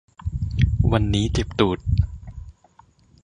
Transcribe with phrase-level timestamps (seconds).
[0.91, 1.79] วันนี้เจ็บตูด